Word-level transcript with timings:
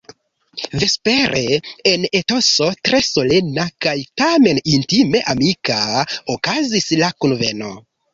Vespere 0.83 1.41
en 1.89 2.07
etoso 2.19 2.69
tre 2.87 3.01
solena 3.07 3.65
kaj 3.87 3.93
tamen 4.21 4.61
intime 4.79 5.21
amika 5.35 5.77
okazis 6.37 6.89
la 7.03 7.11
kunveno. 7.25 7.71